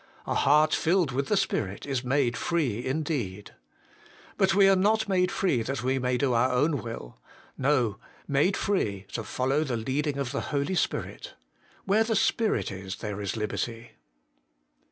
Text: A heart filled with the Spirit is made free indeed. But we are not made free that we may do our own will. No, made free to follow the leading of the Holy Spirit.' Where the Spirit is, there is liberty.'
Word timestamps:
A 0.25 0.33
heart 0.33 0.73
filled 0.73 1.11
with 1.11 1.27
the 1.27 1.37
Spirit 1.37 1.85
is 1.85 2.03
made 2.03 2.35
free 2.35 2.83
indeed. 2.83 3.53
But 4.35 4.55
we 4.55 4.67
are 4.67 4.75
not 4.75 5.07
made 5.07 5.31
free 5.31 5.61
that 5.61 5.83
we 5.83 5.99
may 5.99 6.17
do 6.17 6.33
our 6.33 6.51
own 6.51 6.81
will. 6.81 7.19
No, 7.55 7.99
made 8.27 8.57
free 8.57 9.05
to 9.13 9.23
follow 9.23 9.63
the 9.63 9.77
leading 9.77 10.17
of 10.17 10.31
the 10.31 10.41
Holy 10.41 10.73
Spirit.' 10.73 11.35
Where 11.85 12.03
the 12.03 12.15
Spirit 12.15 12.71
is, 12.71 12.95
there 12.95 13.21
is 13.21 13.37
liberty.' 13.37 13.91